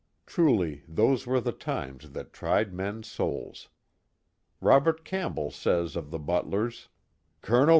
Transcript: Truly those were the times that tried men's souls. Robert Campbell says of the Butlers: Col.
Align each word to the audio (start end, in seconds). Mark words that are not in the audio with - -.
Truly 0.25 0.81
those 0.87 1.27
were 1.27 1.39
the 1.39 1.51
times 1.51 2.09
that 2.13 2.33
tried 2.33 2.73
men's 2.73 3.05
souls. 3.07 3.69
Robert 4.59 5.05
Campbell 5.05 5.51
says 5.51 5.95
of 5.95 6.09
the 6.09 6.17
Butlers: 6.17 6.87
Col. 7.43 7.69